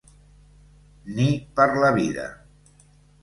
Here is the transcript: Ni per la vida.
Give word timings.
Ni 1.19 1.27
per 1.59 1.67
la 1.83 1.91
vida. 1.99 2.27